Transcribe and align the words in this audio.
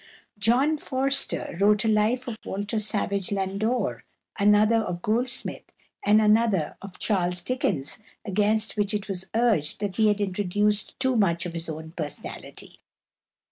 John 0.39 0.79
Forster 0.79 1.55
wrote 1.61 1.85
a 1.85 1.87
Life 1.87 2.27
of 2.27 2.35
Walter 2.43 2.79
Savage 2.79 3.31
Landor, 3.31 4.03
another 4.39 4.77
of 4.77 5.03
Goldsmith, 5.03 5.65
and 6.03 6.19
another 6.19 6.75
of 6.81 6.97
Charles 6.97 7.43
Dickens, 7.43 7.99
against 8.25 8.77
which 8.77 8.95
it 8.95 9.07
was 9.07 9.29
urged 9.35 9.79
that 9.79 9.97
he 9.97 10.07
had 10.07 10.19
introduced 10.19 10.99
too 10.99 11.15
much 11.15 11.45
of 11.45 11.53
his 11.53 11.69
own 11.69 11.91
personality. 11.91 12.79